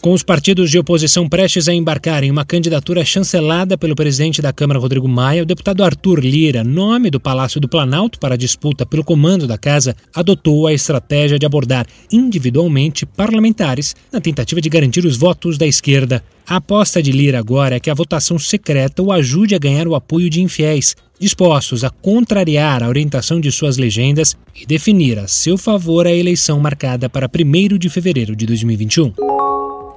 [0.00, 4.50] Com os partidos de oposição prestes a embarcar em uma candidatura chancelada pelo presidente da
[4.50, 8.86] Câmara, Rodrigo Maia, o deputado Arthur Lira, nome do Palácio do Planalto para a disputa
[8.86, 15.04] pelo comando da casa, adotou a estratégia de abordar individualmente parlamentares na tentativa de garantir
[15.04, 16.24] os votos da esquerda.
[16.48, 19.94] A aposta de Lira agora é que a votação secreta o ajude a ganhar o
[19.94, 25.58] apoio de infiéis, dispostos a contrariar a orientação de suas legendas e definir a seu
[25.58, 29.29] favor a eleição marcada para 1 de fevereiro de 2021.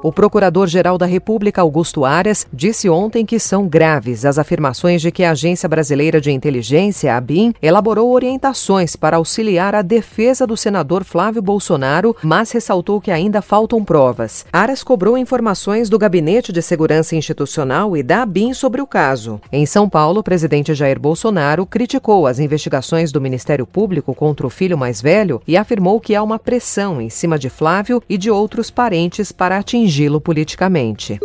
[0.00, 5.24] O Procurador-Geral da República, Augusto Aras, disse ontem que são graves as afirmações de que
[5.24, 11.02] a Agência Brasileira de Inteligência, a BIM, elaborou orientações para auxiliar a defesa do senador
[11.02, 14.46] Flávio Bolsonaro, mas ressaltou que ainda faltam provas.
[14.52, 19.40] Aras cobrou informações do Gabinete de Segurança Institucional e da ABIN sobre o caso.
[19.50, 24.50] Em São Paulo, o presidente Jair Bolsonaro criticou as investigações do Ministério Público contra o
[24.50, 28.30] filho mais velho e afirmou que há uma pressão em cima de Flávio e de
[28.30, 31.18] outros parentes para atingir atingi-lo politicamente.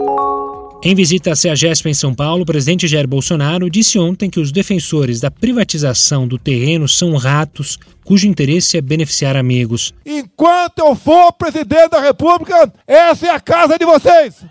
[0.86, 4.52] Em visita à CEAGESP em São Paulo, o presidente Jair Bolsonaro disse ontem que os
[4.52, 9.94] defensores da privatização do terreno são ratos cujo interesse é beneficiar amigos.
[10.06, 14.44] Enquanto eu for presidente da República, essa é a casa de vocês.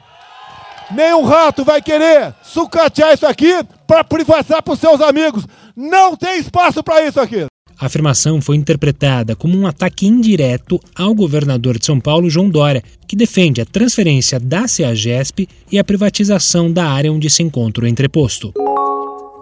[0.91, 5.47] Nenhum rato vai querer sucatear isso aqui para privatizar para os seus amigos.
[5.77, 7.47] Não tem espaço para isso aqui.
[7.83, 12.81] A afirmação foi interpretada como um ataque indireto ao governador de São Paulo, João Dória,
[13.09, 17.89] que defende a transferência da CEAGESP e a privatização da área onde se encontra o
[17.89, 18.55] entreposto.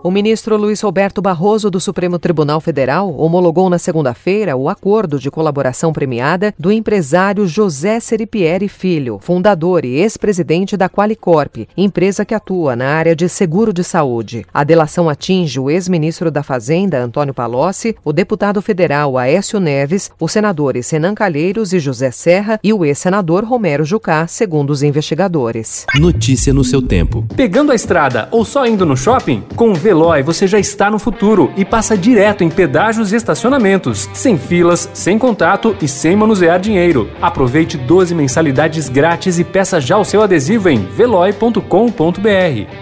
[0.03, 5.31] O ministro Luiz Roberto Barroso do Supremo Tribunal Federal homologou na segunda-feira o acordo de
[5.31, 12.75] colaboração premiada do empresário José Seripieri Filho, fundador e ex-presidente da Qualicorp, empresa que atua
[12.75, 14.47] na área de seguro de saúde.
[14.55, 20.32] A delação atinge o ex-ministro da Fazenda, Antônio Palocci, o deputado federal Aécio Neves, os
[20.32, 25.84] senadores Senan Calheiros e José Serra e o ex-senador Romero Jucá, segundo os investigadores.
[25.97, 27.27] Notícia no seu tempo.
[27.37, 29.43] Pegando a estrada ou só indo no shopping?
[29.91, 34.89] Veloy você já está no futuro e passa direto em pedágios e estacionamentos, sem filas,
[34.95, 37.11] sem contato e sem manusear dinheiro.
[37.21, 41.61] Aproveite 12 mensalidades grátis e peça já o seu adesivo em veloy.com.br.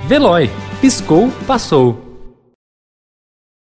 [0.07, 0.51] Veloy.
[0.83, 2.08] Piscou, passou.